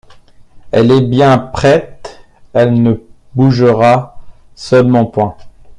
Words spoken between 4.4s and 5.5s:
seulement point.